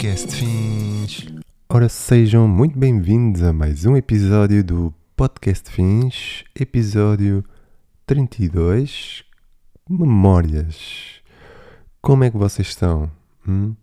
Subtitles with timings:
[0.00, 1.26] Podcast Fins.
[1.68, 7.44] Ora, sejam muito bem-vindos a mais um episódio do Podcast Fins, episódio
[8.06, 9.22] 32,
[9.86, 11.20] Memórias.
[12.00, 13.10] Como é que vocês estão?
[13.46, 13.76] Hum?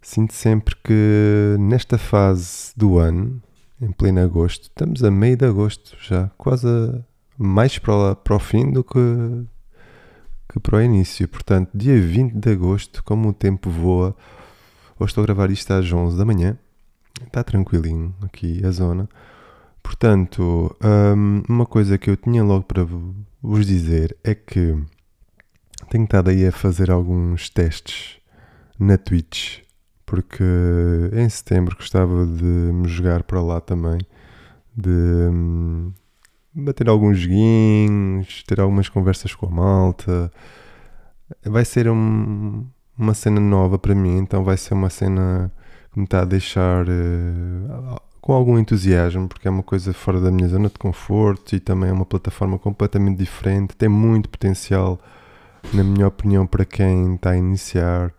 [0.00, 3.42] Sinto sempre que nesta fase do ano,
[3.78, 6.68] em pleno agosto, estamos a meio de agosto já, quase
[7.36, 9.44] mais para o, para o fim do que,
[10.48, 11.28] que para o início.
[11.28, 14.16] Portanto, dia 20 de agosto, como o tempo voa,
[14.98, 16.56] Hoje estou a gravar isto às 11 da manhã.
[17.22, 19.06] Está tranquilinho aqui a zona.
[19.82, 20.74] Portanto,
[21.14, 22.82] hum, uma coisa que eu tinha logo para
[23.42, 24.74] vos dizer é que
[25.90, 28.16] tenho estado aí a fazer alguns testes
[28.78, 29.58] na Twitch,
[30.06, 30.42] porque
[31.12, 33.98] em setembro gostava de me jogar para lá também,
[34.74, 35.92] de hum,
[36.54, 40.32] bater alguns joguinhos, ter algumas conversas com a malta.
[41.44, 42.64] Vai ser um,
[42.98, 45.52] uma cena nova para mim, então vai ser uma cena
[45.92, 50.30] que me está a deixar uh, com algum entusiasmo, porque é uma coisa fora da
[50.30, 54.98] minha zona de conforto e também é uma plataforma completamente diferente, tem muito potencial,
[55.72, 58.12] na minha opinião, para quem está a iniciar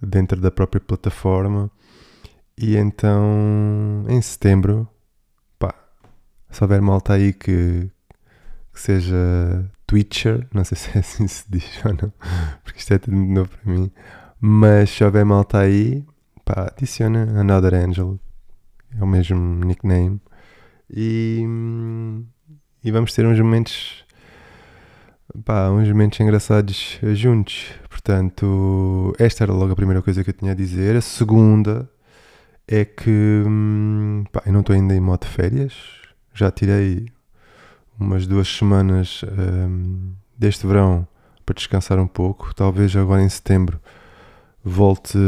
[0.00, 1.70] dentro da própria plataforma.
[2.56, 4.88] E então, em setembro,
[5.58, 5.74] pá,
[6.50, 7.90] se houver malta aí que,
[8.72, 12.12] que seja Twitcher, não sei se é assim se diz ou não,
[12.64, 13.90] porque isto é tudo novo para mim,
[14.40, 16.04] mas se houver malta aí,
[16.44, 18.18] pá, adiciona Another Angel,
[18.98, 20.20] é o mesmo nickname,
[20.88, 21.44] e,
[22.82, 24.04] e vamos ter uns momentos,
[25.44, 27.66] pá, uns momentos engraçados juntos.
[27.88, 30.96] Portanto, esta era logo a primeira coisa que eu tinha a dizer.
[30.96, 31.88] A segunda
[32.66, 33.44] é que,
[34.32, 35.74] pá, eu não estou ainda em modo férias,
[36.32, 37.06] já tirei
[37.98, 41.06] umas duas semanas um, deste verão
[41.44, 43.78] para descansar um pouco, talvez agora em setembro
[44.64, 45.18] volte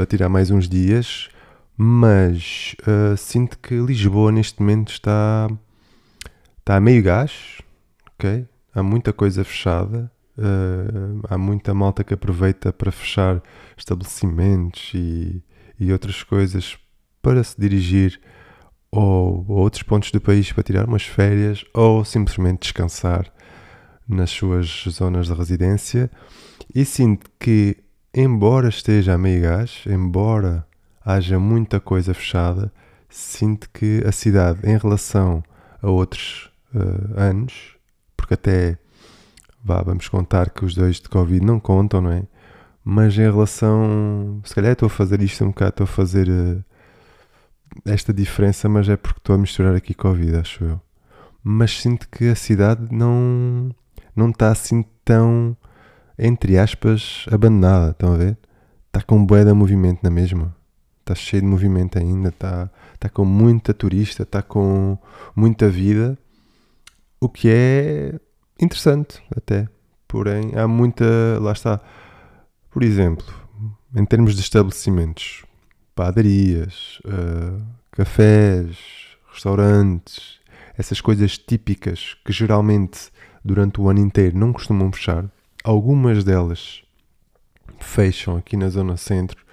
[0.00, 1.28] a tirar mais uns dias,
[1.76, 5.48] mas uh, sinto que Lisboa neste momento está,
[6.58, 7.60] está a meio gás,
[8.14, 8.46] ok?
[8.74, 13.42] Há muita coisa fechada, uh, há muita malta que aproveita para fechar
[13.76, 15.42] estabelecimentos e,
[15.78, 16.78] e outras coisas
[17.20, 18.20] para se dirigir
[18.90, 23.32] ou, a outros pontos do país para tirar umas férias ou simplesmente descansar
[24.06, 26.10] nas suas zonas de residência.
[26.72, 27.83] E sinto que
[28.14, 30.64] embora esteja a meio gás, embora
[31.04, 32.72] haja muita coisa fechada,
[33.10, 35.42] sinto que a cidade, em relação
[35.82, 37.76] a outros uh, anos,
[38.16, 38.78] porque até
[39.62, 42.22] vá, vamos contar que os dois de Covid não contam, não é?
[42.84, 44.40] Mas em relação.
[44.44, 46.62] Se calhar estou a fazer isto um bocado, estou a fazer uh,
[47.84, 50.80] esta diferença, mas é porque estou a misturar aqui Covid, acho eu.
[51.42, 53.70] Mas sinto que a cidade não,
[54.14, 55.56] não está assim tão
[56.18, 58.38] entre aspas, abandonada, estão a ver?
[58.86, 60.54] Está com bué de movimento na mesma.
[61.00, 64.96] Está cheio de movimento ainda, está, está com muita turista, está com
[65.36, 66.16] muita vida,
[67.20, 68.18] o que é
[68.60, 69.68] interessante até.
[70.08, 71.04] Porém, há muita.
[71.40, 71.80] Lá está.
[72.70, 73.26] Por exemplo,
[73.94, 75.44] em termos de estabelecimentos,
[75.94, 78.76] padarias, uh, cafés,
[79.32, 80.40] restaurantes,
[80.76, 83.10] essas coisas típicas que geralmente
[83.44, 85.24] durante o ano inteiro não costumam fechar,
[85.64, 86.82] algumas delas
[87.80, 89.44] fecham aqui na zona centro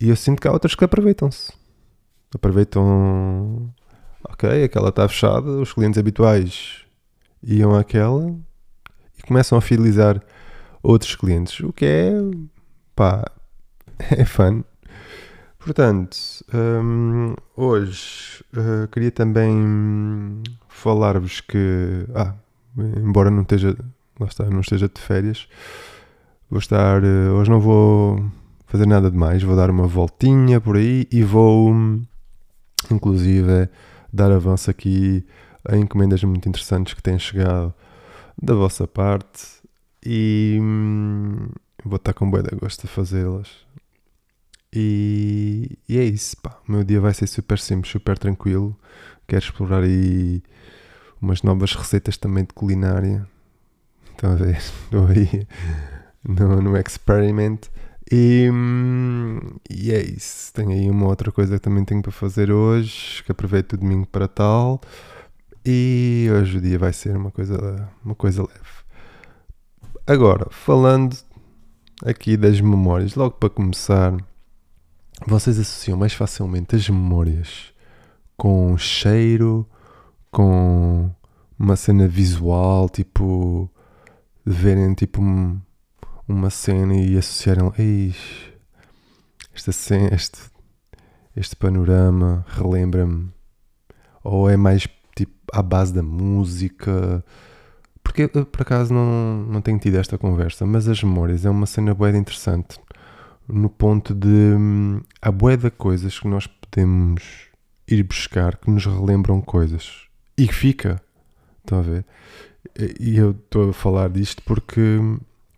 [0.00, 1.52] e eu sinto que há outras que aproveitam-se.
[2.34, 3.72] Aproveitam,
[4.24, 6.84] ok, aquela está fechada, os clientes habituais
[7.42, 8.34] iam àquela
[9.18, 10.22] e começam a fidelizar
[10.82, 12.12] outros clientes, o que é,
[12.94, 13.24] pá,
[14.10, 14.62] é fun.
[15.58, 16.16] Portanto,
[16.54, 22.34] um, hoje uh, queria também falar-vos que, ah,
[22.78, 23.76] embora não esteja
[24.18, 25.48] lá está, não esteja de férias.
[26.50, 27.02] Vou estar.
[27.04, 28.24] Eh, hoje não vou
[28.66, 31.74] fazer nada de mais, vou dar uma voltinha por aí e vou,
[32.90, 33.68] inclusive,
[34.12, 35.24] dar avanço aqui
[35.66, 37.74] a encomendas muito interessantes que têm chegado
[38.40, 39.58] da vossa parte
[40.04, 41.48] e hum,
[41.84, 43.48] vou estar com boa de gosto a fazê-las.
[44.72, 46.58] E, e, é isso, pá.
[46.68, 48.78] O meu dia vai ser super simples, super tranquilo.
[49.26, 50.42] Quero explorar aí
[51.20, 53.26] umas novas receitas também de culinária
[54.22, 54.56] Ver?
[54.56, 55.46] Estou aí
[56.26, 57.60] no, no experiment.
[58.10, 58.48] E,
[59.70, 60.52] e é isso.
[60.52, 64.06] Tenho aí uma outra coisa que também tenho para fazer hoje, que aproveito o domingo
[64.06, 64.80] para tal.
[65.64, 68.78] E hoje o dia vai ser uma coisa, uma coisa leve.
[70.06, 71.16] Agora, falando
[72.04, 74.16] aqui das memórias, logo para começar,
[75.26, 77.74] vocês associam mais facilmente as memórias
[78.36, 79.68] com cheiro,
[80.30, 81.10] com
[81.58, 83.70] uma cena visual, tipo
[84.48, 85.60] de verem tipo um,
[86.26, 88.14] uma cena e associarem Ei,
[89.54, 90.38] esta cena, este,
[91.36, 93.30] este panorama relembra-me?
[94.24, 97.22] Ou é mais tipo à base da música?
[98.02, 101.92] Porque por acaso não, não tenho tido esta conversa, mas as memórias é uma cena
[101.92, 102.80] boa interessante
[103.46, 107.48] no ponto de hum, há bué de coisas que nós podemos
[107.86, 110.06] ir buscar que nos relembram coisas
[110.36, 111.02] e fica.
[111.60, 112.04] Estão a ver?
[112.78, 115.00] E eu estou a falar disto porque,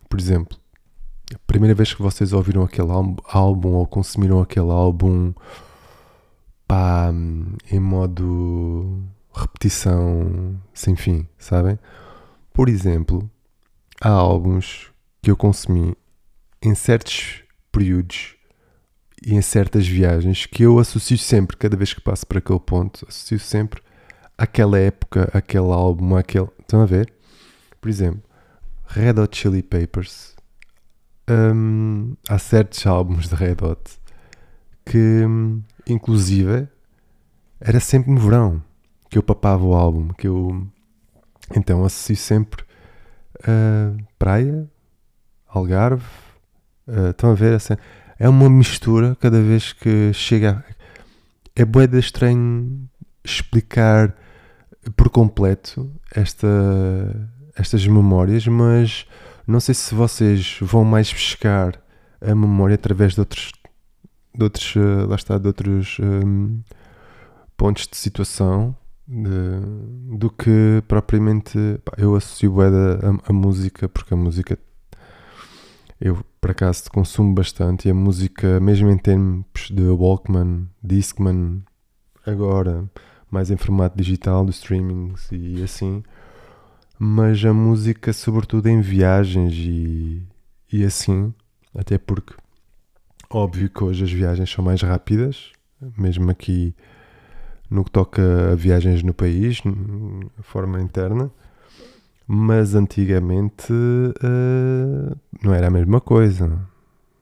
[0.09, 0.57] por exemplo,
[1.31, 2.89] a primeira vez que vocês ouviram aquele
[3.25, 5.31] álbum ou consumiram aquele álbum
[6.67, 7.13] pá,
[7.71, 11.77] em modo repetição sem fim, sabem?
[12.51, 13.29] Por exemplo,
[14.01, 14.91] há álbuns
[15.21, 15.95] que eu consumi
[16.59, 18.35] em certos períodos
[19.23, 23.05] e em certas viagens que eu associo sempre, cada vez que passo para aquele ponto,
[23.07, 23.79] associo sempre
[24.41, 26.47] aquela época, aquele álbum, aquele.
[26.59, 27.13] Estão a ver?
[27.79, 28.23] Por exemplo,
[28.87, 30.35] Red Hot Chili Papers.
[31.29, 33.79] Hum, há certos álbuns de Red Hot
[34.83, 35.21] que,
[35.87, 36.67] inclusive,
[37.59, 38.61] era sempre no verão
[39.09, 40.07] que eu papava o álbum.
[40.09, 40.67] Que eu
[41.55, 42.65] então associo sempre
[43.43, 44.67] a praia,
[45.47, 46.03] Algarve.
[46.87, 47.53] Uh, estão a ver?
[47.53, 47.75] Assim,
[48.17, 50.65] é uma mistura cada vez que chega.
[51.55, 52.89] É boeda estranho
[53.23, 54.15] explicar
[54.95, 56.47] por completo esta,
[57.55, 59.05] estas memórias, mas
[59.45, 61.79] não sei se vocês vão mais buscar
[62.19, 63.51] a memória através de outros,
[64.35, 66.61] de outros, uh, lá está, de outros um,
[67.57, 68.75] pontos de situação
[69.07, 72.67] de, do que propriamente pá, eu associo a,
[73.29, 74.57] a música, porque a música
[75.99, 81.61] eu por acaso consumo bastante e a música, mesmo em termos de Walkman, Discman,
[82.25, 82.89] agora
[83.31, 86.03] mais em formato digital, de streamings e assim,
[86.99, 90.21] mas a música, sobretudo em viagens e,
[90.71, 91.33] e assim,
[91.73, 92.35] até porque,
[93.29, 95.53] óbvio que hoje as viagens são mais rápidas,
[95.97, 96.75] mesmo aqui
[97.69, 101.31] no que toca a viagens no país, de forma interna,
[102.27, 106.59] mas antigamente uh, não era a mesma coisa.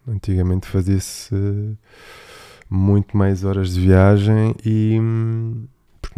[0.07, 1.35] Antigamente fazia-se
[2.69, 4.99] muito mais horas de viagem e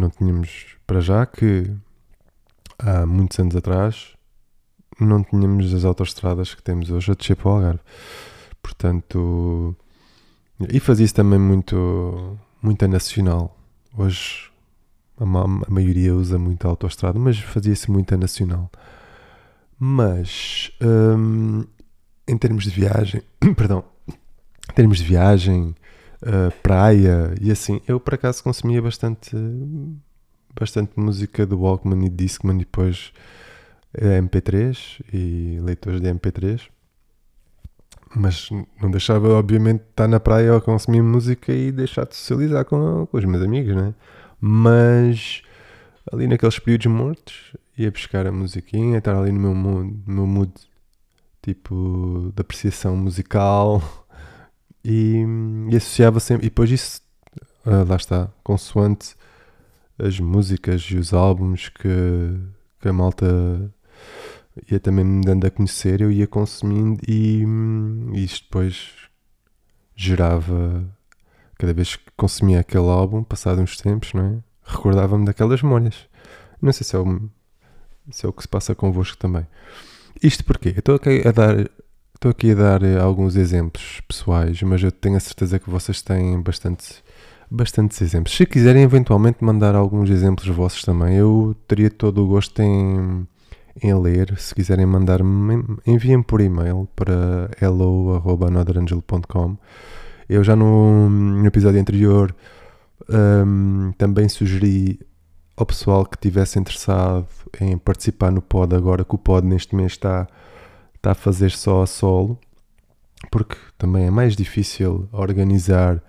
[0.01, 1.71] não tínhamos para já que
[2.77, 4.15] há muitos anos atrás
[4.99, 7.79] não tínhamos as autoestradas que temos hoje a descer para o Algarve.
[8.61, 9.75] Portanto,
[10.69, 13.57] e fazia-se também muito, muito a nacional.
[13.97, 14.51] Hoje
[15.17, 18.69] a, a maioria usa muito a autoestrada, mas fazia-se muito a nacional.
[19.79, 21.63] Mas hum,
[22.27, 23.23] em termos de viagem,
[23.55, 25.75] perdão, em termos de viagem,
[26.21, 27.81] uh, praia e assim.
[27.87, 29.35] Eu por acaso consumia bastante,
[30.59, 33.11] bastante música do Walkman e Discman e depois
[33.97, 36.61] MP3 e leitores de MP3.
[38.13, 38.49] Mas
[38.81, 43.17] não deixava, obviamente, estar na praia ou consumir música e deixar de socializar com, com
[43.17, 43.93] os meus amigos, né?
[44.39, 45.43] Mas
[46.11, 50.27] ali naqueles períodos mortos ia buscar a musiquinha, estar ali no meu mood, no meu
[50.27, 50.51] mood
[51.41, 53.81] tipo de apreciação musical
[54.83, 55.25] e,
[55.69, 56.47] e associava sempre.
[56.47, 57.01] E depois isso,
[57.65, 59.15] uh, lá está, consoante
[59.97, 61.87] as músicas e os álbuns que,
[62.79, 63.71] que a malta
[64.69, 67.43] ia também me dando a conhecer, eu ia consumindo e,
[68.13, 68.89] e isto depois
[69.95, 70.83] gerava.
[71.57, 74.37] Cada vez que consumia aquele álbum, passado uns tempos, não é?
[74.63, 76.07] Recordava-me daquelas memórias.
[76.59, 77.29] Não sei se é, o,
[78.09, 79.45] se é o que se passa convosco também.
[80.23, 81.69] Isto porque eu estou a dar
[82.21, 86.03] Estou aqui a dar eh, alguns exemplos pessoais, mas eu tenho a certeza que vocês
[86.03, 87.03] têm bastante,
[87.49, 88.37] bastantes exemplos.
[88.37, 93.27] Se quiserem eventualmente mandar alguns exemplos vossos também, eu teria todo o gosto em,
[93.81, 94.37] em ler.
[94.37, 99.57] Se quiserem mandar-me, enviem por e-mail para hello.anotherangel.com.
[100.29, 102.35] Eu já no, no episódio anterior
[103.09, 104.99] um, também sugeri
[105.57, 107.25] ao pessoal que estivesse interessado
[107.59, 110.27] em participar no pod agora que o pod neste mês está
[111.01, 112.39] está a fazer só a solo,
[113.31, 116.01] porque também é mais difícil organizar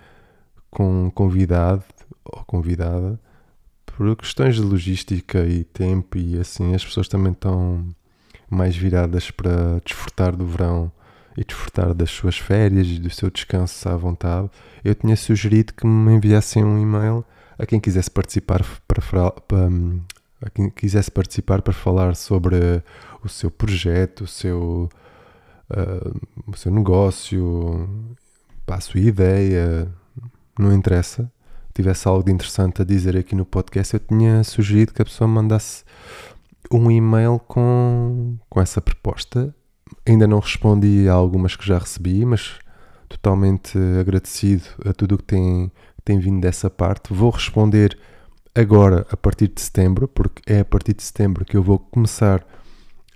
[0.71, 1.83] com convidado
[2.25, 3.19] ou convidada
[3.87, 7.87] por questões de logística e tempo e assim as pessoas também estão
[8.51, 10.93] mais viradas para desfrutar do verão
[11.37, 14.51] e desfrutar das suas férias e do seu descanso à vontade.
[14.85, 17.25] Eu tinha sugerido que me enviassem um e-mail
[17.59, 19.01] a quem quisesse participar para,
[19.41, 19.59] para,
[20.51, 22.83] quem quisesse participar para falar sobre
[23.23, 24.89] o seu projeto, o seu,
[25.71, 27.89] uh, o seu negócio,
[28.67, 29.89] a sua ideia,
[30.59, 31.31] não interessa.
[31.75, 35.27] Tivesse algo de interessante a dizer aqui no podcast, eu tinha sugerido que a pessoa
[35.29, 35.85] mandasse
[36.71, 39.55] um e-mail com, com essa proposta.
[40.07, 42.59] Ainda não respondi a algumas que já recebi, mas
[43.09, 45.71] totalmente agradecido a tudo o que tem,
[46.05, 47.13] tem vindo dessa parte.
[47.13, 47.99] Vou responder
[48.55, 52.45] agora a partir de setembro, porque é a partir de setembro que eu vou começar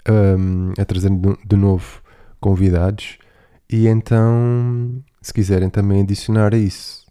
[0.08, 1.10] um, a trazer
[1.46, 2.02] de novo
[2.40, 3.18] convidados.
[3.70, 7.06] E então, se quiserem também adicionar a isso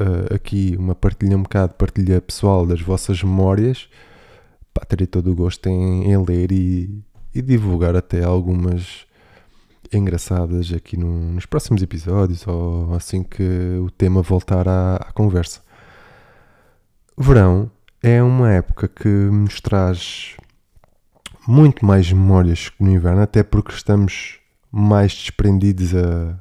[0.00, 3.88] uh, aqui uma partilha um bocado, partilha pessoal das vossas memórias,
[4.72, 7.02] pá, terei todo o gosto em, em ler e,
[7.34, 9.06] e, divulgar até algumas
[9.92, 13.42] engraçadas aqui no, nos próximos episódios ou assim que
[13.84, 15.60] o tema voltar à, à conversa.
[17.16, 17.70] Verão
[18.02, 20.36] é uma época que nos traz
[21.46, 24.38] muito mais memórias que no inverno, até porque estamos
[24.70, 26.38] mais desprendidos a,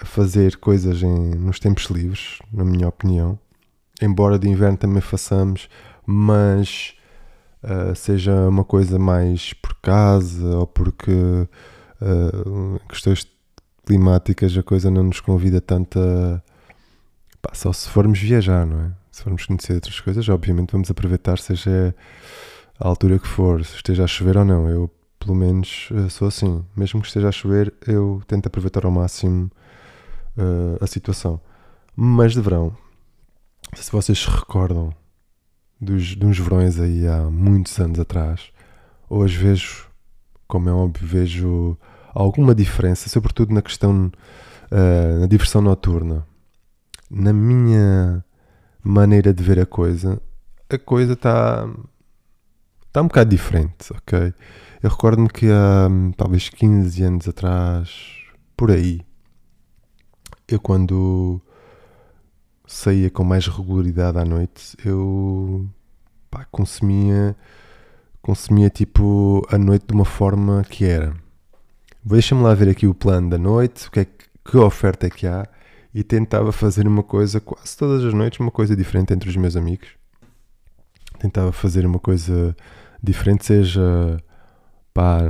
[0.00, 3.38] a fazer coisas em, nos tempos livres, na minha opinião.
[4.00, 5.68] Embora de inverno também façamos,
[6.06, 6.94] mas
[7.62, 13.26] uh, seja uma coisa mais por casa ou porque uh, questões
[13.84, 16.42] climáticas a coisa não nos convida tanto a.
[17.40, 19.01] Pá, só se formos viajar, não é?
[19.12, 21.94] Se formos conhecer outras coisas, obviamente vamos aproveitar, seja
[22.80, 24.68] a altura que for, se esteja a chover ou não.
[24.70, 24.90] Eu,
[25.20, 26.64] pelo menos, eh, sou assim.
[26.74, 29.50] Mesmo que esteja a chover, eu tento aproveitar ao máximo
[30.38, 31.38] uh, a situação.
[31.94, 32.74] Mas de verão,
[33.74, 34.94] se vocês se recordam
[35.78, 38.50] dos, de uns verões aí há muitos anos atrás,
[39.10, 39.88] hoje vejo,
[40.48, 41.78] como é óbvio, vejo
[42.14, 44.10] alguma diferença, sobretudo na questão
[44.70, 46.26] uh, na diversão noturna.
[47.10, 48.24] Na minha
[48.82, 50.20] maneira de ver a coisa,
[50.68, 51.68] a coisa está
[52.86, 54.34] está um bocado diferente, ok?
[54.82, 57.90] Eu recordo-me que há talvez 15 anos atrás,
[58.56, 59.00] por aí,
[60.46, 61.40] eu quando
[62.66, 65.66] saía com mais regularidade à noite, eu
[66.30, 67.36] pá, consumia,
[68.20, 71.14] consumia tipo a noite de uma forma que era.
[72.04, 75.10] Deixa-me lá ver aqui o plano da noite, o que, é que, que oferta é
[75.10, 75.48] que há,
[75.94, 79.56] e tentava fazer uma coisa quase todas as noites, uma coisa diferente entre os meus
[79.56, 79.88] amigos.
[81.18, 82.56] Tentava fazer uma coisa
[83.02, 84.18] diferente, seja
[84.94, 85.20] pá,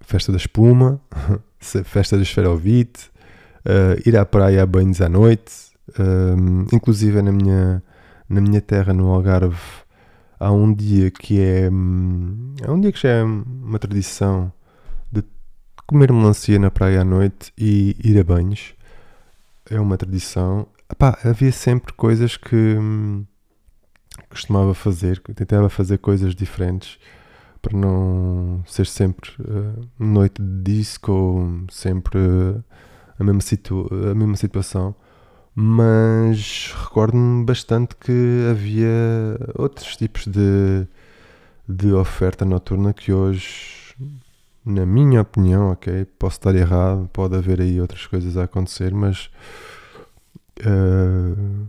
[0.00, 1.00] festa da espuma,
[1.60, 3.10] festa da esferovite,
[3.66, 5.52] uh, ir à praia a banhos à noite,
[5.90, 7.82] uh, inclusive na minha,
[8.28, 9.58] na minha terra, no Algarve,
[10.38, 14.52] há um dia que é, hum, é um dia que já é uma tradição
[15.10, 15.22] de
[15.86, 18.74] comer melancia na praia à noite e ir a banhos.
[19.70, 20.66] É uma tradição.
[20.90, 23.26] Epá, havia sempre coisas que hum,
[24.30, 26.98] costumava fazer, tentava fazer coisas diferentes
[27.60, 32.64] para não ser sempre uh, noite de disco, sempre uh,
[33.18, 34.94] a mesma, situ a mesma situação,
[35.54, 38.86] mas recordo-me bastante que havia
[39.56, 40.86] outros tipos de,
[41.68, 43.76] de oferta noturna que hoje,
[44.64, 49.30] na minha opinião, ok, posso estar errado, pode haver aí outras coisas a acontecer, mas
[50.60, 51.66] uh,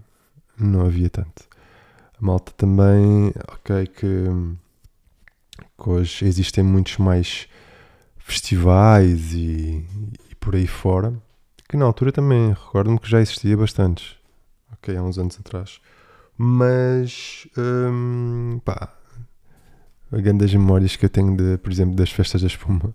[0.57, 1.43] não havia tanto.
[2.19, 4.25] A malta também, ok, que,
[5.81, 7.47] que hoje existem muitos mais
[8.17, 9.85] festivais e,
[10.29, 11.13] e por aí fora
[11.69, 14.15] que na altura também recordo-me que já existia bastantes,
[14.73, 15.79] ok, há uns anos atrás.
[16.35, 18.91] Mas, hum, pá,
[20.11, 22.93] grandes memórias que eu tenho, de, por exemplo, das festas da espuma,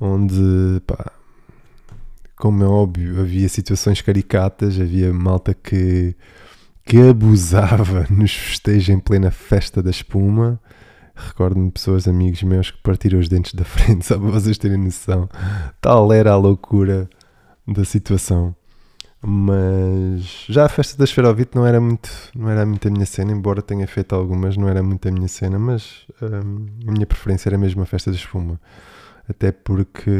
[0.00, 1.12] onde, pá,
[2.36, 6.16] como é óbvio, havia situações caricatas, havia malta que,
[6.84, 10.60] que abusava nos festejos em plena festa da espuma.
[11.14, 15.28] Recordo-me pessoas, amigos meus, que partiram os dentes da frente, só para vocês terem noção.
[15.80, 17.08] Tal era a loucura
[17.64, 18.56] da situação.
[19.24, 23.30] Mas já a festa da Esferovite não era muito, não era muito a minha cena,
[23.30, 27.48] embora tenha feito algumas, não era muito a minha cena, mas hum, a minha preferência
[27.48, 28.60] era mesmo a festa da espuma.
[29.28, 30.10] Até porque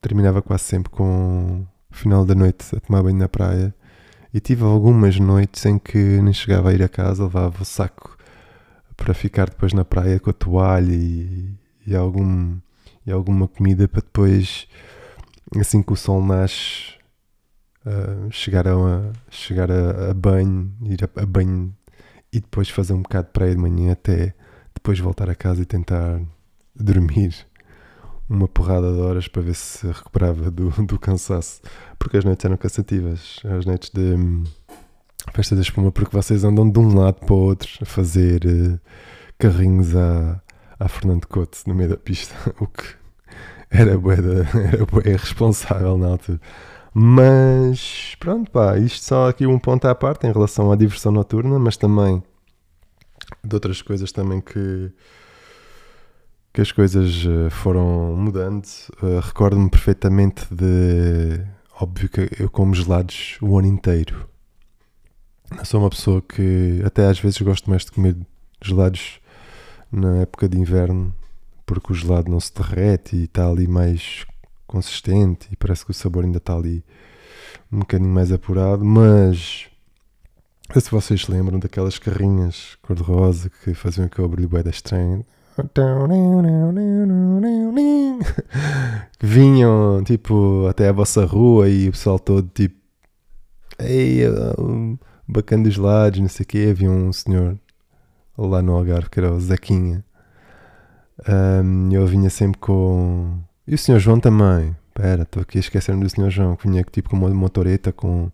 [0.00, 3.74] terminava quase sempre com o final da noite a tomar banho na praia.
[4.32, 8.16] E tive algumas noites em que nem chegava a ir a casa, levava o saco
[8.96, 11.50] para ficar depois na praia com a toalha e,
[11.86, 12.58] e, algum,
[13.06, 14.68] e alguma comida para depois
[15.56, 16.97] assim que o sol nasce,
[18.30, 21.74] chegar, a, chegar a, a, banho, ir a, a, banho
[22.32, 24.34] e depois fazer um bocado de praia de manhã até
[24.74, 26.20] depois voltar a casa e tentar
[26.74, 27.34] dormir
[28.28, 31.60] uma porrada de horas para ver se recuperava do, do cansaço,
[31.98, 34.44] porque as noites eram cansativas, as noites de hum,
[35.32, 38.78] festa da espuma, porque vocês andam de um lado para o outro a fazer uh,
[39.38, 40.40] carrinhos a,
[40.78, 42.98] a Fernando Couto no meio da pista, o que
[43.70, 44.16] era bué,
[44.72, 46.40] era bué responsável na altura.
[47.00, 51.56] Mas pronto, pá, isto só aqui um ponto à parte em relação à diversão noturna,
[51.56, 52.20] mas também
[53.44, 54.90] de outras coisas também que,
[56.52, 58.64] que as coisas uh, foram mudando.
[59.00, 61.40] Uh, Recordo-me perfeitamente de.
[61.80, 64.28] Óbvio que eu como gelados o ano inteiro.
[65.56, 68.16] Eu sou uma pessoa que até às vezes gosto mais de comer
[68.60, 69.20] gelados
[69.92, 71.14] na época de inverno
[71.64, 74.26] porque o gelado não se derrete e está ali mais
[74.68, 76.84] consistente e parece que o sabor ainda está ali
[77.72, 79.66] um bocadinho mais apurado, mas
[80.68, 85.26] não sei se vocês lembram daquelas carrinhas cor-de-rosa que faziam aquele brilho bem da estranho.
[89.18, 92.78] que vinham tipo até a vossa rua e o pessoal todo tipo
[93.78, 94.22] ei,
[94.58, 96.68] um, bacana dos lados, não sei o quê.
[96.70, 97.58] Havia um senhor
[98.36, 100.04] lá no Algarve que era o Zequinha.
[101.28, 103.38] Um, eu vinha sempre com.
[103.68, 104.74] E o senhor João também.
[104.88, 108.32] Espera, estou aqui a esquecer-me do senhor João, que vinha tipo com uma motoreta com,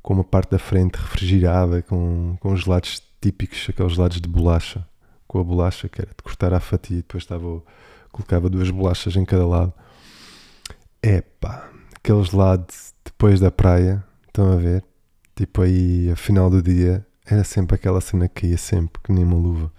[0.00, 4.86] com uma parte da frente refrigerada, com, com gelados típicos, aqueles gelados de bolacha
[5.34, 7.60] com a bolacha, que era de cortar à fatia depois estava,
[8.12, 9.72] colocava duas bolachas em cada lado.
[11.02, 14.84] Epá, aqueles lados depois da praia, estão a ver?
[15.34, 19.24] Tipo aí, a final do dia, era sempre aquela cena que ia sempre, que nem
[19.24, 19.72] uma luva.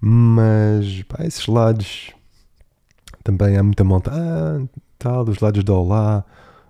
[0.00, 2.14] Mas, pá, esses lados,
[3.26, 4.64] também há muita monta, ah,
[4.96, 6.24] tal, dos lados do Olá,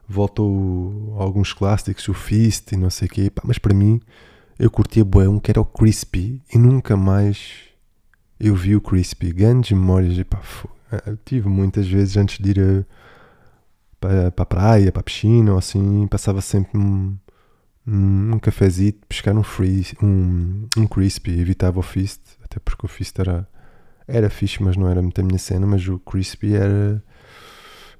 [0.09, 4.01] voltou alguns clássicos, o Fist e não sei o quê, pá, mas para mim,
[4.59, 7.67] eu curtia bué um que era o Crispy e nunca mais
[8.41, 10.23] eu vi o Crispy, grandes memórias.
[10.25, 10.41] Pá,
[11.27, 12.85] tive muitas vezes antes de ir a,
[14.01, 17.15] para, a praia, para a piscina ou assim, passava sempre um,
[17.87, 22.89] um, um cafezito, pescar um, free, um, um Crispy, evitava o Fist, até porque o
[22.89, 23.47] Fist era,
[24.07, 27.03] era fixe, mas não era muito a minha cena, mas o Crispy era,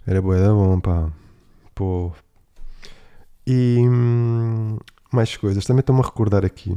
[0.07, 1.13] era boa da bom, pá.
[1.75, 2.13] Pô.
[3.47, 4.79] E hum,
[5.13, 6.77] mais coisas, também estou-me a recordar aqui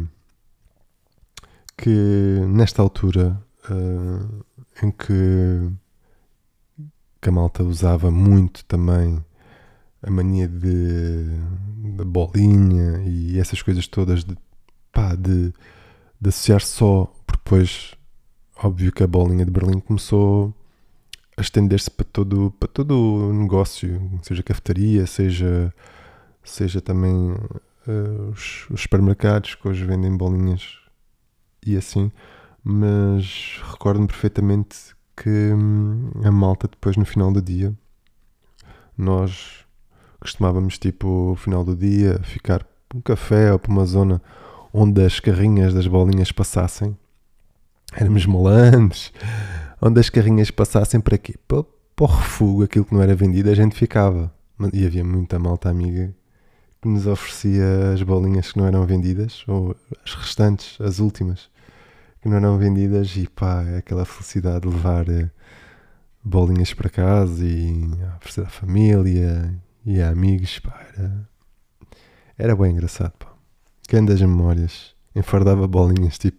[1.77, 4.45] que nesta altura uh,
[4.83, 5.71] em que,
[7.21, 9.23] que a malta usava muito também
[10.01, 11.25] a mania de,
[11.97, 14.37] de bolinha e essas coisas todas de,
[14.91, 15.53] pá, de,
[16.19, 17.95] de associar só, porque depois,
[18.63, 20.53] óbvio que a bolinha de Berlim começou
[21.37, 25.73] a estender-se para todo, para todo o negócio, seja cafetaria, seja,
[26.43, 30.77] seja também uh, os, os supermercados que hoje vendem bolinhas
[31.65, 32.11] e assim.
[32.61, 37.73] Mas recordo-me perfeitamente que hum, a malta depois no final do dia
[38.97, 39.65] nós
[40.19, 44.21] costumávamos tipo no final do dia ficar para um café ou para uma zona
[44.73, 46.97] onde as carrinhas das bolinhas passassem
[47.95, 49.11] éramos malandros
[49.81, 51.35] onde as carrinhas passassem para quê?
[51.47, 51.63] Para,
[51.95, 54.31] para o refúgio, aquilo que não era vendido a gente ficava
[54.73, 56.13] e havia muita malta amiga
[56.81, 59.75] que nos oferecia as bolinhas que não eram vendidas ou
[60.05, 61.49] as restantes, as últimas
[62.21, 65.29] que não eram vendidas e pá, aquela felicidade de levar eh,
[66.23, 69.53] bolinhas para casa e oferecer à família
[69.85, 71.29] e a amigos, pá, era,
[72.37, 73.33] era bem engraçado, pá.
[73.89, 74.93] Grandes memórias.
[75.15, 76.37] Enfardava bolinhas, tipo,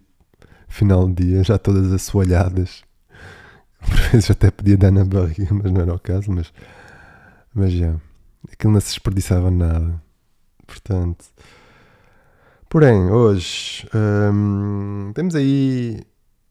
[0.71, 2.83] final de dia, já todas assoalhadas.
[3.79, 6.53] Por vezes até podia dar na barriga, mas não era o caso, mas,
[7.53, 7.95] mas já,
[8.51, 10.01] aquilo não se desperdiçava nada.
[10.65, 11.25] Portanto,
[12.71, 13.85] Porém, hoje
[14.33, 15.99] hum, temos aí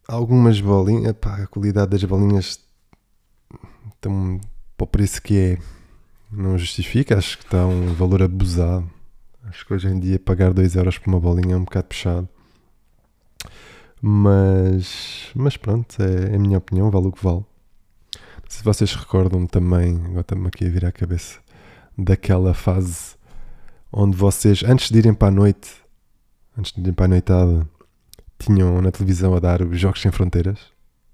[0.06, 1.14] algumas bolinhas.
[1.22, 2.61] A qualidade das bolinhas
[4.02, 4.38] tão,
[4.76, 5.59] para o preço que é
[6.30, 7.16] não justifica.
[7.16, 8.87] Acho que está um valor abusado.
[9.44, 12.28] Acho que hoje em dia pagar 2 euros por uma bolinha é um bocado puxado.
[14.02, 17.44] Mas, mas pronto, é, é a minha opinião, vale o que vale.
[18.14, 21.38] Não sei se vocês recordam também, agora estamos aqui a virar a cabeça,
[21.96, 23.14] daquela fase
[23.92, 25.70] onde vocês, antes de irem para a noite,
[26.56, 27.68] antes de ir para a noitada,
[28.38, 30.58] tinham na televisão a dar os Jogos Sem Fronteiras.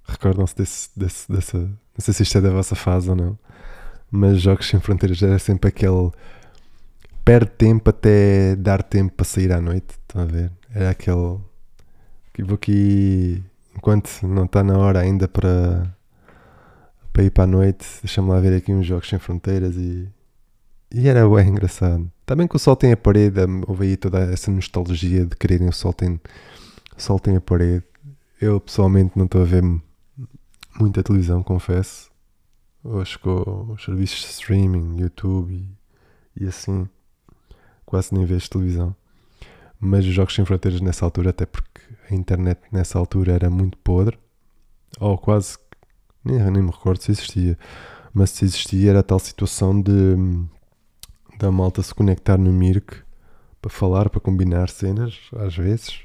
[0.04, 1.58] Recordam-se desse, desse, dessa.
[1.58, 3.38] Não sei se isto é da vossa fase ou não,
[4.10, 6.10] mas Jogos Sem Fronteiras era sempre aquele.
[7.24, 9.98] Perde tempo até dar tempo para sair à noite.
[10.06, 10.52] Estão a ver?
[10.72, 11.40] Era aquele.
[12.44, 13.42] Vou aqui.
[13.74, 15.94] Enquanto não está na hora ainda para.
[17.12, 20.08] para ir para a noite, deixa-me lá ver aqui uns Jogos Sem Fronteiras e.
[20.92, 22.10] E era bem engraçado.
[22.24, 25.72] Também que o sol tem a parede, houve aí toda essa nostalgia de quererem o
[25.72, 26.20] sol tem,
[26.96, 27.84] o sol tem a parede.
[28.40, 29.62] Eu pessoalmente não estou a ver
[30.78, 32.10] muita televisão, confesso.
[32.84, 35.52] Hoje com os serviços de streaming, YouTube
[36.36, 36.88] e, e assim,
[37.84, 38.94] quase nem vejo televisão.
[39.80, 41.75] Mas os Jogos Sem Fronteiras nessa altura, até porque
[42.10, 44.18] a internet nessa altura era muito podre,
[45.00, 45.58] ou quase,
[46.24, 47.58] nem, nem me recordo se existia,
[48.12, 50.16] mas se existia era a tal situação de
[51.38, 52.96] da malta se conectar no Mirk
[53.60, 56.00] para falar, para combinar cenas, às vezes.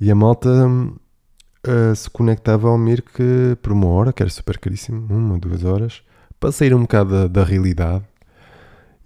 [0.00, 3.22] E a malta uh, se conectava ao Mirk
[3.62, 6.02] por uma hora, que era super caríssimo, uma, duas horas,
[6.38, 8.04] para sair um bocado da, da realidade.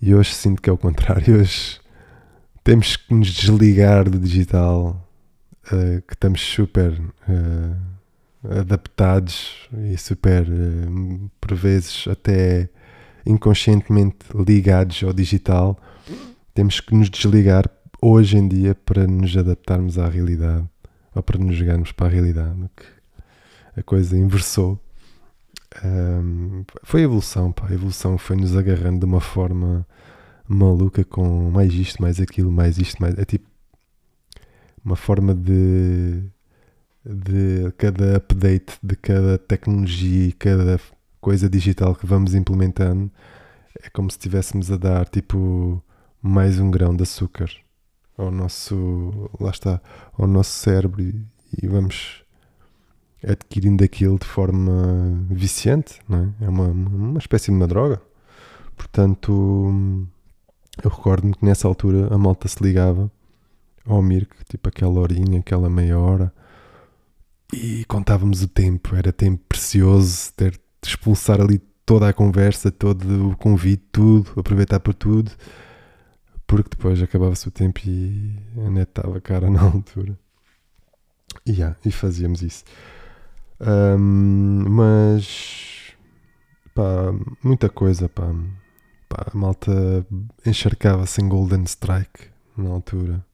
[0.01, 1.39] E hoje sinto que é o contrário.
[1.41, 1.81] Hoje
[2.63, 5.04] temos que nos desligar do digital,
[5.73, 12.69] uh, que estamos super uh, adaptados e super, uh, por vezes, até
[13.27, 15.79] inconscientemente ligados ao digital.
[16.53, 17.69] Temos que nos desligar
[18.01, 20.69] hoje em dia para nos adaptarmos à realidade
[21.15, 22.71] ou para nos jogarmos para a realidade.
[23.77, 24.79] A coisa inversou.
[25.85, 27.67] Um, foi a evolução, pá.
[27.69, 29.87] A evolução foi nos agarrando de uma forma
[30.47, 33.19] maluca com mais isto, mais aquilo, mais isto, mais.
[33.19, 33.47] É tipo
[34.85, 36.23] uma forma de.
[37.05, 40.79] de cada update, de cada tecnologia e cada
[41.21, 43.11] coisa digital que vamos implementando.
[43.83, 45.83] É como se estivéssemos a dar tipo
[46.23, 47.51] mais um grão de açúcar
[48.17, 49.31] ao nosso.
[49.41, 49.81] lá está,
[50.19, 52.23] ao nosso cérebro e, vamos
[53.27, 56.45] adquirindo aquilo de forma viciante, é?
[56.45, 58.01] É uma, uma espécie de uma droga.
[58.77, 59.31] Portanto,
[60.83, 63.11] eu recordo-me que nessa altura a malta se ligava
[63.87, 66.33] ao Mirk, tipo aquela horinha, aquela meia hora,
[67.53, 68.97] e contávamos o tempo.
[68.97, 74.81] Era tempo precioso ter de expulsar ali toda a conversa, todo o convite, tudo, aproveitar
[74.81, 75.31] por tudo,
[76.47, 80.19] porque depois acabava-se o tempo e a net estava cara na altura.
[81.47, 82.65] E, yeah, e fazíamos isso.
[83.61, 85.95] Um, mas
[86.75, 88.33] pá, muita coisa, pá.
[89.09, 90.07] pá a malta
[90.45, 93.25] encharcava-se em Golden Strike na altura.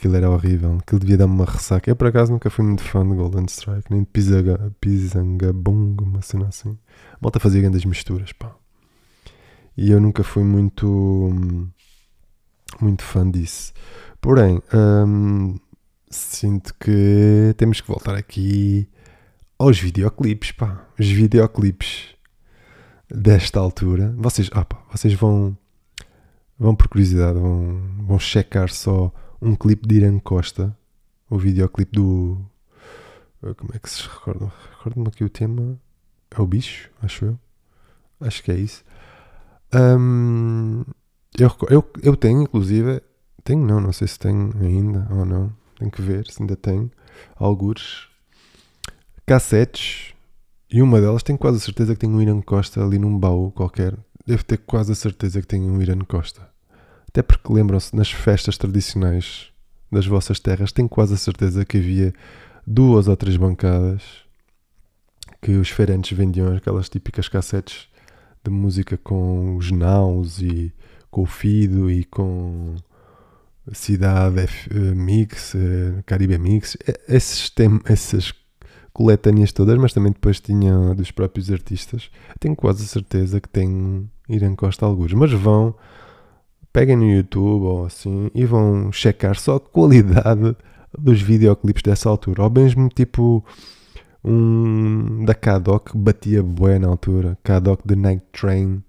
[0.00, 0.78] Aquilo era horrível.
[0.78, 1.90] Aquilo devia dar-me uma ressaca.
[1.90, 6.22] Eu por acaso nunca fui muito fã de Golden Strike, nem de Pisaga, Pisangabung, uma
[6.22, 6.70] cena assim.
[7.12, 8.50] A malta fazia grandes misturas, pá.
[9.76, 11.30] E eu nunca fui muito.
[12.80, 13.74] muito fã disso.
[14.22, 15.56] Porém, hum,
[16.08, 18.88] sinto que temos que voltar aqui
[19.58, 20.82] aos videoclipes, pá.
[20.98, 22.14] Os videoclipes
[23.06, 24.14] desta altura.
[24.16, 25.54] Vocês, ah, pá, vocês vão,
[26.58, 30.76] vão por curiosidade, vão, vão checar só um clipe de Irã Costa,
[31.28, 32.38] o videoclipe do.
[33.56, 34.52] Como é que se recorda?
[34.72, 35.78] Recordo-me aqui o tema.
[36.30, 37.38] É o bicho, acho eu.
[38.20, 38.84] Acho que é isso.
[39.74, 40.84] Um,
[41.38, 43.02] eu, eu, eu tenho, inclusive.
[43.42, 46.90] Tenho, não, não sei se tenho ainda ou não tenho que ver se ainda tem
[47.36, 48.06] algures
[49.24, 50.14] cassetes
[50.70, 53.50] e uma delas tenho quase a certeza que tem um Irã Costa ali num baú
[53.50, 53.96] qualquer.
[54.26, 56.48] Devo ter quase a certeza que tem um Irã Costa.
[57.10, 59.48] Até porque lembram-se nas festas tradicionais
[59.90, 62.14] das vossas terras, tenho quase a certeza que havia
[62.64, 64.02] duas ou três bancadas
[65.42, 67.88] que os feirantes vendiam aquelas típicas cassetes
[68.44, 70.72] de música com os naus e
[71.10, 72.76] com o fido e com
[73.72, 76.76] Cidade F, uh, Mix, uh, Caribe Mix,
[77.08, 78.32] esses tem, essas
[78.92, 82.08] coletâneas todas, mas também depois tinha dos próprios artistas.
[82.38, 85.74] Tenho quase certeza que tem Irã Costa alguns, mas vão,
[86.72, 90.56] peguem no YouTube ou assim e vão checar só a qualidade
[90.96, 93.44] dos videoclipes dessa altura, ou mesmo tipo
[94.24, 98.82] um da Kadok batia bué na altura, Kadok The Night Train.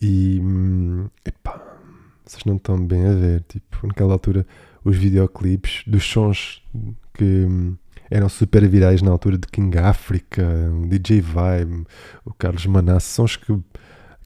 [0.00, 1.60] E hum, epá,
[2.24, 3.44] vocês não estão bem a ver.
[3.48, 4.46] Tipo, naquela altura,
[4.84, 6.62] os videoclipes dos sons
[7.14, 7.76] que hum,
[8.10, 10.44] eram super virais na altura de King Africa,
[10.88, 11.86] DJ Vibe,
[12.24, 13.56] o Carlos Manasse, sons que,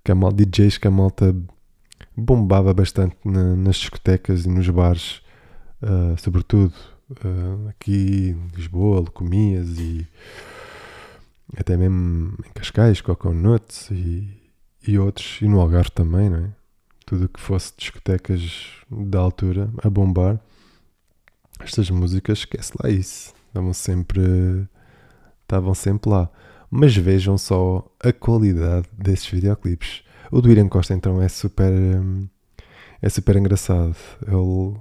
[0.05, 1.35] que a mal, DJs que a malta
[2.17, 5.23] bombava bastante na, nas discotecas e nos bares,
[5.83, 6.75] uh, sobretudo
[7.11, 10.07] uh, aqui em Lisboa, Lecomias e
[11.57, 14.29] até mesmo em Cascais, Coconuts e,
[14.87, 16.51] e outros, e no Algarve também, não é?
[17.05, 20.41] tudo que fosse discotecas da altura a bombar,
[21.61, 23.35] estas músicas, esquece lá isso.
[23.49, 24.67] Estavam sempre,
[25.43, 26.31] estavam sempre lá.
[26.71, 30.03] Mas vejam só a qualidade desses videoclipes.
[30.33, 31.71] O do Irã Costa então é super
[33.03, 33.95] é super engraçado.
[34.27, 34.81] Ele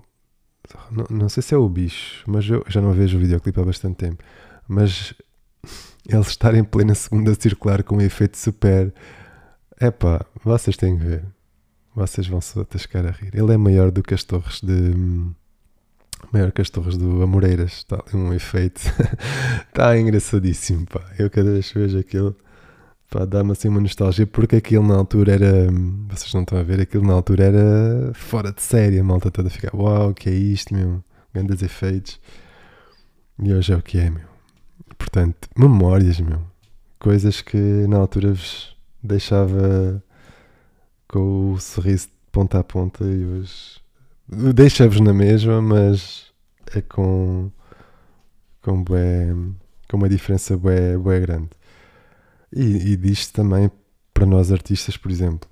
[0.89, 3.65] não, não, sei se é o bicho, mas eu já não vejo o videoclipe há
[3.65, 4.23] bastante tempo.
[4.65, 5.13] Mas
[6.07, 8.93] ele estar em plena segunda circular com um efeito super.
[9.79, 11.25] Epá, vocês têm que ver.
[11.93, 13.31] Vocês vão se atascar a rir.
[13.35, 14.95] Ele é maior do que as torres de.
[16.31, 17.73] Maior que as torres do Amoreiras.
[17.73, 18.79] Está ali um efeito.
[19.67, 21.01] Está engraçadíssimo, pá.
[21.19, 22.37] Eu cada vez que vejo aquilo.
[23.11, 25.67] Pá, dá-me assim uma nostalgia porque aquilo na altura era.
[26.09, 28.99] Vocês não estão a ver, aquilo na altura era fora de série.
[28.99, 31.03] A malta toda ficar, uau, o que é isto, meu?
[31.33, 32.21] Grandes efeitos.
[33.37, 34.27] E hoje é o que é, meu.
[34.97, 36.41] Portanto, memórias, meu.
[36.99, 37.57] Coisas que
[37.89, 40.01] na altura vos deixava
[41.05, 43.81] com o sorriso de ponta a ponta e hoje
[44.29, 46.31] deixa-vos na mesma, mas
[46.73, 47.51] é com,
[48.61, 49.35] com, bué,
[49.89, 51.49] com uma diferença bué, bué grande.
[52.53, 53.71] E, e disto também
[54.13, 55.49] para nós artistas, por exemplo.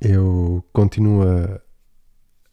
[0.00, 1.60] Eu continuo a,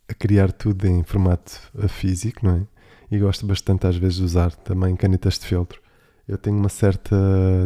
[0.08, 2.68] a criar tudo em formato físico, não é?
[3.12, 5.82] E gosto bastante às vezes de usar também canetas de feltro.
[6.28, 7.16] Eu tenho uma certa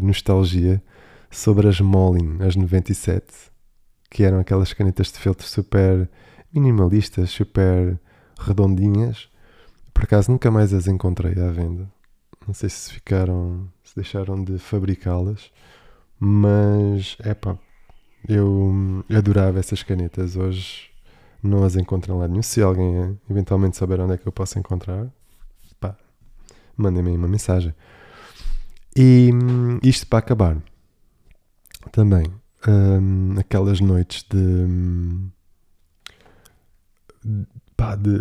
[0.02, 0.82] nostalgia
[1.30, 3.26] sobre as Molin, as 97,
[4.10, 6.10] que eram aquelas canetas de feltro super
[6.52, 8.00] minimalistas, super
[8.40, 9.30] redondinhas.
[9.94, 11.92] Por acaso nunca mais as encontrei à venda.
[12.48, 15.52] Não sei se ficaram, se deixaram de fabricá-las,
[16.20, 17.58] mas é pá,
[18.28, 20.36] eu adorava essas canetas.
[20.36, 20.92] Hoje
[21.42, 22.42] não as encontro lá nenhum.
[22.42, 25.08] Se alguém eventualmente saber onde é que eu posso encontrar,
[25.80, 25.98] pá,
[26.78, 27.74] mandem-me uma mensagem.
[28.96, 29.30] E
[29.84, 30.58] isto para acabar,
[31.92, 32.26] também,
[32.68, 34.68] hum, aquelas noites de,
[37.76, 38.20] pá, de,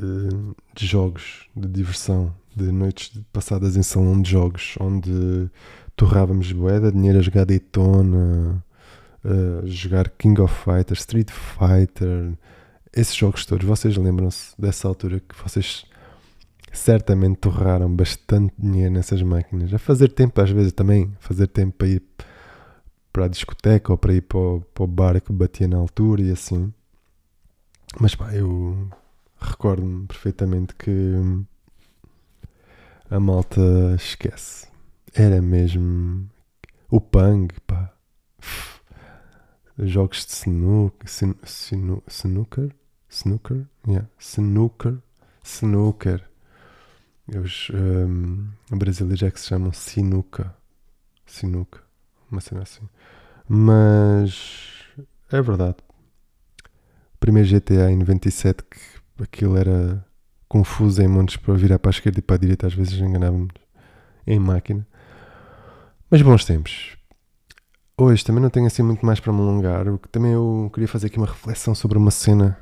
[0.74, 5.50] de, jogos, de diversão, de noites passadas em salão de jogos, onde
[5.96, 8.64] torrávamos boeda, dinheiro a jogar Daytona,
[9.24, 12.32] a jogar King of Fighters, Street Fighter,
[12.92, 15.84] esses jogos todos, vocês lembram-se dessa altura que vocês
[16.72, 21.88] certamente torraram bastante dinheiro nessas máquinas, a fazer tempo às vezes também, fazer tempo para
[21.88, 22.02] ir
[23.12, 26.22] para a discoteca ou para ir para o, para o bar que batia na altura
[26.22, 26.72] e assim.
[28.00, 28.88] Mas pá, eu
[29.44, 31.44] recordo-me perfeitamente que
[33.10, 33.60] a malta
[33.96, 34.66] esquece.
[35.14, 36.28] Era mesmo
[36.90, 37.92] o Pang, pá.
[39.78, 41.08] Jogos de snooker,
[42.06, 42.74] snooker,
[43.08, 44.98] snooker, yeah, snooker,
[45.42, 46.28] snooker.
[47.28, 50.54] Os um, brasileiros é que se chamam sinuca,
[51.26, 51.82] sinuca,
[52.30, 52.88] uma cena assim.
[53.48, 54.84] Mas
[55.30, 55.76] é verdade.
[57.14, 60.04] O primeiro GTA em 97 que aquilo era
[60.48, 63.50] confuso em montes para virar para a esquerda e para a direita, às vezes enganávamos
[64.26, 64.86] em máquina.
[66.10, 66.96] Mas bons tempos.
[67.96, 71.06] Hoje também não tenho assim muito mais para me alongar, porque também eu queria fazer
[71.06, 72.58] aqui uma reflexão sobre uma cena,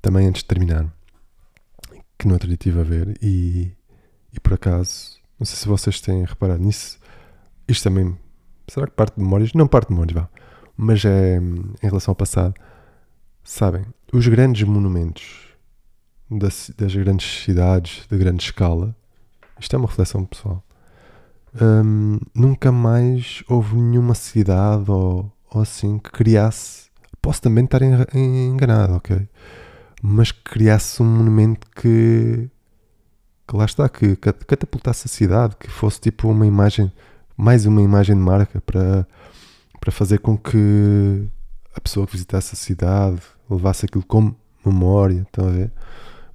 [0.00, 0.86] também antes de terminar,
[2.18, 3.72] que no outro dia estive a ver e,
[4.32, 6.98] e por acaso, não sei se vocês têm reparado nisso,
[7.66, 8.16] isto também,
[8.68, 9.52] será que parte de memórias?
[9.52, 10.28] Não parte de memórias, vá,
[10.76, 12.54] mas é em relação ao passado.
[13.44, 15.47] Sabem, os grandes monumentos
[16.30, 18.94] das, das grandes cidades, de grande escala,
[19.58, 20.64] isto é uma reflexão pessoal
[21.60, 26.88] um, nunca mais houve nenhuma cidade ou, ou assim que criasse.
[27.20, 27.80] Posso também estar
[28.14, 29.28] enganado, ok?
[30.02, 32.48] Mas que criasse um monumento que,
[33.46, 36.92] que lá está, que catapultasse a cidade, que fosse tipo uma imagem,
[37.36, 39.06] mais uma imagem de marca para,
[39.80, 41.28] para fazer com que
[41.74, 45.72] a pessoa que visitasse a cidade levasse aquilo como memória, estão a ver?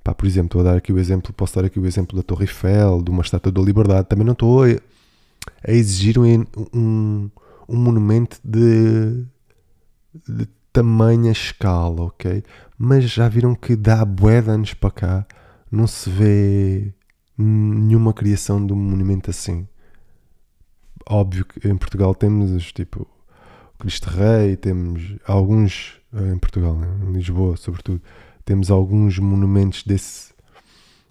[0.04, 2.24] Pá, por exemplo, estou a dar aqui o exemplo, posso dar aqui o exemplo da
[2.24, 7.30] Torre Eiffel, de uma estátua da Liberdade, também não estou a exigir um, um,
[7.70, 9.26] um monumento de,
[10.28, 12.44] de tamanha escala, ok?
[12.78, 15.28] Mas já viram que dá bué de anos para cá
[15.74, 16.94] não se vê
[17.36, 19.68] nenhuma criação de um monumento assim.
[21.10, 23.08] Óbvio que em Portugal temos tipo
[23.80, 26.88] Cristo Rei, temos alguns eh, em Portugal, né?
[27.08, 28.02] em Lisboa sobretudo,
[28.46, 30.34] temos alguns monumentos desse,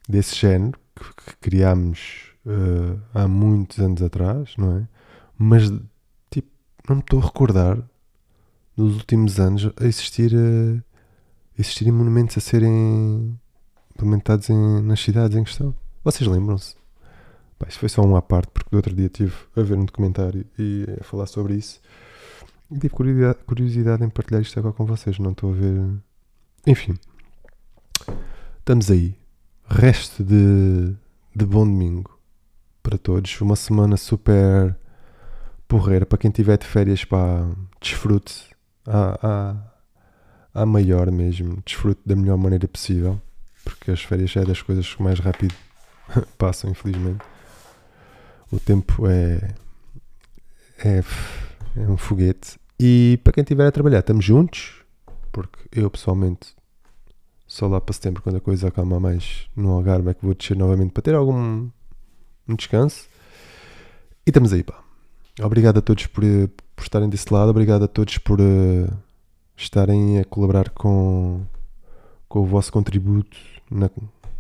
[0.09, 4.88] desse género que, que criámos uh, há muitos anos atrás, não é?
[5.38, 5.71] Mas,
[6.31, 6.51] tipo,
[6.88, 7.79] não me estou a recordar
[8.77, 10.83] nos últimos anos a existir, uh,
[11.59, 13.38] existirem monumentos a serem
[13.95, 15.75] implementados em, nas cidades em questão.
[16.05, 16.75] Vocês lembram-se?
[17.68, 20.85] Isso foi só uma parte, porque do outro dia estive a ver um documentário e
[21.01, 21.81] a falar sobre isso.
[22.71, 22.95] E tive
[23.47, 25.18] curiosidade em partilhar isto agora com vocês.
[25.18, 25.95] Não estou a ver.
[26.66, 26.95] Enfim.
[28.59, 29.15] Estamos aí.
[29.69, 30.95] Resto de,
[31.35, 32.19] de bom domingo
[32.83, 33.41] para todos.
[33.41, 34.77] Uma semana super
[35.67, 37.47] porreira para quem tiver de férias, para
[37.81, 38.51] desfrute
[38.87, 39.57] à,
[40.55, 43.21] à, à maior mesmo, desfrute da melhor maneira possível,
[43.65, 45.55] porque as férias é das coisas que mais rápido
[46.37, 47.25] passam, infelizmente.
[48.51, 49.55] O tempo é,
[50.85, 51.03] é,
[51.77, 52.59] é um foguete.
[52.79, 54.85] E para quem estiver a trabalhar, estamos juntos,
[55.33, 56.55] porque eu pessoalmente
[57.53, 60.57] só lá para setembro, quando a coisa acalma mais no Algarve, é que vou descer
[60.57, 61.69] novamente para ter algum
[62.49, 63.07] um descanso.
[64.27, 64.83] E estamos aí, pá.
[65.38, 68.91] Obrigado a todos por, eh, por estarem desse lado, obrigado a todos por uh,
[69.55, 71.43] estarem a colaborar com,
[72.27, 73.37] com o vosso contributo
[73.71, 73.91] na,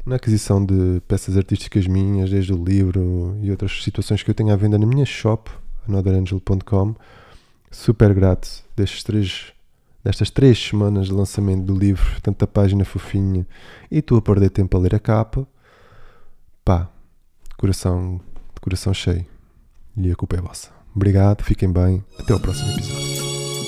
[0.06, 4.54] na aquisição de peças artísticas minhas, desde o livro e outras situações que eu tenho
[4.54, 5.50] à venda na minha shop,
[5.86, 6.94] anotherangel.com.
[7.70, 9.52] Super grato destes três,
[10.04, 13.46] destas três semanas de lançamento do livro, tanta página fofinha
[13.90, 15.46] e tu a perder tempo a ler a capa.
[16.64, 16.88] Pá,
[17.56, 18.20] coração,
[18.60, 19.26] coração cheio.
[19.96, 20.70] E a culpa é vossa.
[20.94, 22.04] Obrigado, fiquem bem.
[22.18, 23.11] Até ao próximo episódio.